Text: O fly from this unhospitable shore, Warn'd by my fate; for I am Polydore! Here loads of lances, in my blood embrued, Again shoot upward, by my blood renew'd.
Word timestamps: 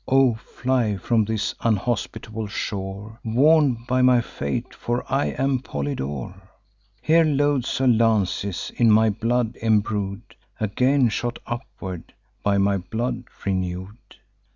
O 0.07 0.33
fly 0.33 0.97
from 0.97 1.25
this 1.25 1.53
unhospitable 1.61 2.47
shore, 2.47 3.19
Warn'd 3.23 3.85
by 3.85 4.01
my 4.01 4.19
fate; 4.19 4.73
for 4.73 5.05
I 5.07 5.27
am 5.27 5.59
Polydore! 5.59 6.41
Here 7.03 7.23
loads 7.23 7.79
of 7.79 7.91
lances, 7.91 8.71
in 8.75 8.89
my 8.89 9.11
blood 9.11 9.55
embrued, 9.61 10.23
Again 10.59 11.09
shoot 11.09 11.37
upward, 11.45 12.15
by 12.41 12.57
my 12.57 12.77
blood 12.79 13.25
renew'd. 13.45 14.15